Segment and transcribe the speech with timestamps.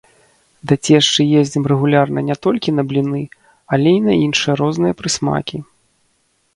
[0.69, 3.23] Да цешчы ездзім рэгулярна не толькі на бліны,
[3.77, 5.57] але і на іншыя розныя прысмакі.